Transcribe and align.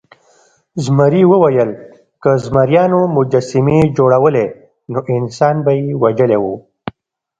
زمري 0.85 1.23
وویل 1.31 1.71
که 2.21 2.31
زمریانو 2.45 3.01
مجسمې 3.17 3.79
جوړولی 3.97 4.47
نو 4.91 4.99
انسان 5.15 5.55
به 5.65 5.71
یې 5.79 5.85
وژلی 6.03 6.37
و. 6.39 6.45